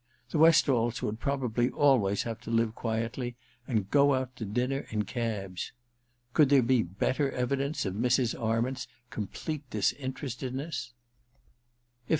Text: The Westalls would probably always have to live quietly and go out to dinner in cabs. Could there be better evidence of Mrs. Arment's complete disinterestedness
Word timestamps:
The 0.31 0.39
Westalls 0.39 1.03
would 1.03 1.19
probably 1.19 1.69
always 1.69 2.23
have 2.23 2.41
to 2.41 2.49
live 2.49 2.73
quietly 2.73 3.35
and 3.67 3.91
go 3.91 4.15
out 4.15 4.35
to 4.37 4.45
dinner 4.45 4.87
in 4.89 5.05
cabs. 5.05 5.73
Could 6.33 6.49
there 6.49 6.63
be 6.63 6.81
better 6.81 7.29
evidence 7.29 7.85
of 7.85 7.93
Mrs. 7.93 8.33
Arment's 8.41 8.87
complete 9.11 9.69
disinterestedness 9.69 10.93